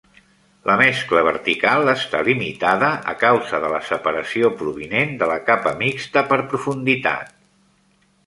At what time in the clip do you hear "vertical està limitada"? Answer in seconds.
1.25-2.89